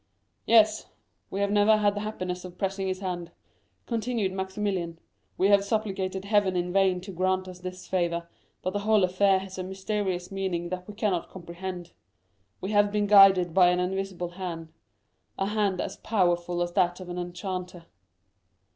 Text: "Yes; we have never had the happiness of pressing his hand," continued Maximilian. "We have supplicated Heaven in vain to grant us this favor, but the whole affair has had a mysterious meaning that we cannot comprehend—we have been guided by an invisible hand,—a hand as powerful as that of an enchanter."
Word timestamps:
"Yes; 0.47 0.87
we 1.29 1.41
have 1.41 1.51
never 1.51 1.77
had 1.77 1.95
the 1.95 1.99
happiness 1.99 2.43
of 2.43 2.57
pressing 2.57 2.87
his 2.87 3.01
hand," 3.01 3.29
continued 3.85 4.33
Maximilian. 4.33 4.97
"We 5.37 5.49
have 5.49 5.63
supplicated 5.63 6.25
Heaven 6.25 6.55
in 6.55 6.73
vain 6.73 7.01
to 7.01 7.11
grant 7.11 7.47
us 7.47 7.59
this 7.59 7.87
favor, 7.87 8.27
but 8.63 8.73
the 8.73 8.79
whole 8.79 9.03
affair 9.03 9.37
has 9.37 9.57
had 9.57 9.65
a 9.65 9.67
mysterious 9.67 10.31
meaning 10.31 10.69
that 10.69 10.87
we 10.87 10.95
cannot 10.95 11.29
comprehend—we 11.29 12.71
have 12.71 12.91
been 12.91 13.05
guided 13.05 13.53
by 13.53 13.67
an 13.69 13.79
invisible 13.79 14.29
hand,—a 14.29 15.45
hand 15.45 15.79
as 15.79 15.97
powerful 15.97 16.63
as 16.63 16.73
that 16.73 16.99
of 16.99 17.07
an 17.07 17.19
enchanter." 17.19 17.85